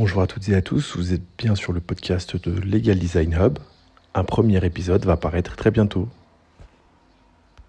Bonjour 0.00 0.22
à 0.22 0.26
toutes 0.26 0.48
et 0.48 0.54
à 0.54 0.62
tous, 0.62 0.96
vous 0.96 1.12
êtes 1.12 1.20
bien 1.36 1.54
sur 1.54 1.74
le 1.74 1.80
podcast 1.80 2.34
de 2.34 2.58
Legal 2.58 2.98
Design 2.98 3.36
Hub. 3.38 3.58
Un 4.14 4.24
premier 4.24 4.64
épisode 4.64 5.04
va 5.04 5.12
apparaître 5.12 5.56
très 5.56 5.70
bientôt. 5.70 6.08